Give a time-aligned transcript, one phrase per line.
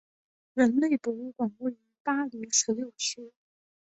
[0.55, 3.31] 人类博物馆位于巴黎十六区。